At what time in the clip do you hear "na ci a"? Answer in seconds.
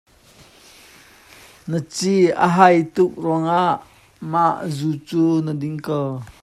1.69-2.47